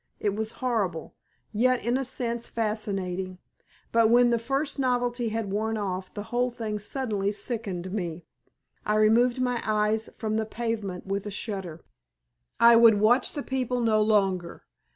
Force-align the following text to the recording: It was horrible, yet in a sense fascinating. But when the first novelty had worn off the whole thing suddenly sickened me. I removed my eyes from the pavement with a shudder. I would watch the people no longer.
It 0.19 0.33
was 0.33 0.53
horrible, 0.53 1.13
yet 1.51 1.85
in 1.85 1.95
a 1.95 2.03
sense 2.03 2.49
fascinating. 2.49 3.37
But 3.91 4.09
when 4.09 4.31
the 4.31 4.39
first 4.39 4.79
novelty 4.79 5.29
had 5.29 5.51
worn 5.51 5.77
off 5.77 6.11
the 6.11 6.23
whole 6.33 6.49
thing 6.49 6.79
suddenly 6.79 7.31
sickened 7.31 7.93
me. 7.93 8.25
I 8.83 8.95
removed 8.95 9.39
my 9.39 9.61
eyes 9.63 10.09
from 10.15 10.37
the 10.37 10.45
pavement 10.47 11.05
with 11.05 11.27
a 11.27 11.29
shudder. 11.29 11.81
I 12.59 12.77
would 12.77 12.99
watch 12.99 13.33
the 13.33 13.43
people 13.43 13.79
no 13.79 14.01
longer. 14.01 14.65